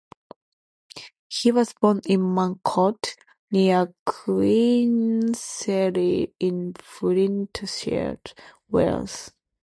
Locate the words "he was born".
1.27-2.01